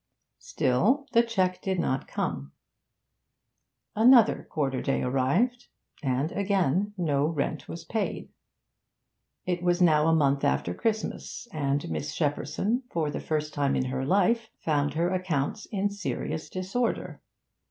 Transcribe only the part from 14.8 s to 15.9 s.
her accounts